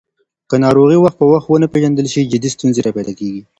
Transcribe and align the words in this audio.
که 0.49 0.55
ناروغي 0.63 0.97
وخت 0.99 1.17
په 1.19 1.25
وخت 1.31 1.47
ونه 1.49 1.67
پیژندل 1.73 2.07
شي، 2.13 2.21
جدي 2.31 2.49
ستونزې 2.55 2.83
راپیدا 2.85 3.13
کېږي. 3.19 3.41